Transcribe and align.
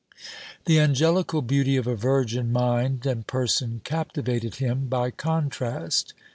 The 0.65 0.79
angelical 0.79 1.43
beauty 1.43 1.77
of 1.77 1.85
a 1.85 1.93
virgin 1.95 2.51
mind 2.51 3.05
and 3.05 3.27
person 3.27 3.81
captivated 3.83 4.55
him, 4.55 4.87
by 4.87 5.11
contrast. 5.11 6.15